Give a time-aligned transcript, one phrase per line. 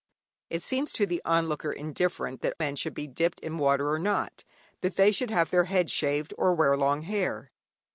[0.49, 4.43] It seems to the onlooker indifferent that men should be dipped in water or not,
[4.81, 7.51] that they should have their heads shaved or wear long hair.